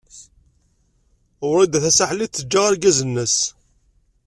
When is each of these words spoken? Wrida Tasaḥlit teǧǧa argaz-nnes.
Wrida 1.51 1.79
Tasaḥlit 1.83 2.31
teǧǧa 2.35 2.59
argaz-nnes. 2.67 3.37